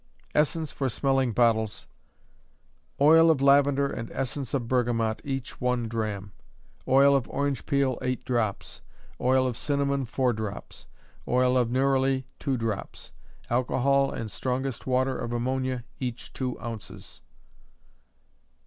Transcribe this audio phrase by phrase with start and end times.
[0.33, 1.85] Essence for Smelling Bottles.
[2.99, 6.31] Oil of lavender and essence of bergamot, each one drachm;
[6.87, 8.81] oil of orange peel, eight drops;
[9.21, 10.87] oil of cinnamon, four drops;
[11.27, 13.11] oil of neroli, two drops;
[13.47, 17.21] alcohol and strongest water of ammonia, each two ounces.